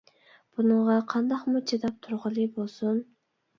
[0.55, 3.01] بۇنىڭغا قانداقمۇ چىداپ تۇرغىلى بولسۇن؟!